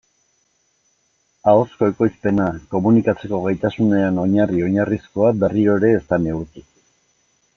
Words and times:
Ahozko 1.51 1.89
ekoizpena, 1.91 2.47
komunikatzeko 2.71 3.41
gaitasunean 3.45 4.17
oinarri-oinarrizkoa, 4.23 5.31
berriro 5.43 5.77
ere 5.83 5.95
ez 6.01 6.03
da 6.15 6.23
neurtu. 6.25 6.65